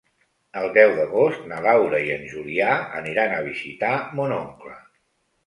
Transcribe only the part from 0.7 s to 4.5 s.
deu d'agost na Laura i en Julià aniran a visitar mon